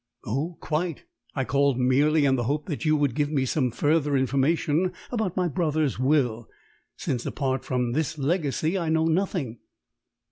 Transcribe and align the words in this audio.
"Oh, 0.25 0.57
quite. 0.61 1.03
I 1.35 1.43
called 1.45 1.77
merely 1.77 2.25
in 2.25 2.35
the 2.35 2.45
hope 2.45 2.65
that 2.65 2.85
you 2.85 2.95
would 2.95 3.13
give 3.13 3.29
me 3.31 3.45
some 3.45 3.69
further 3.69 4.17
information 4.17 4.93
about 5.11 5.37
my 5.37 5.47
brother's 5.47 5.99
will; 5.99 6.49
since, 6.97 7.23
apart 7.23 7.63
from 7.63 7.91
this 7.91 8.17
legacy, 8.17 8.79
I 8.79 8.89
know 8.89 9.05
nothing." 9.05 9.59